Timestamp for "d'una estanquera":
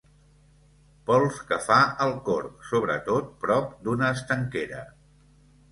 3.87-4.83